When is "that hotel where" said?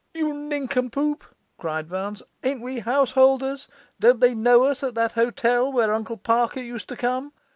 4.95-5.93